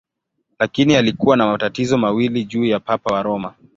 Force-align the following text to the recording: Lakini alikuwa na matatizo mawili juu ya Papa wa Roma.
Lakini 0.59 0.95
alikuwa 0.95 1.37
na 1.37 1.47
matatizo 1.47 1.97
mawili 1.97 2.45
juu 2.45 2.65
ya 2.65 2.79
Papa 2.79 3.13
wa 3.15 3.23
Roma. 3.23 3.53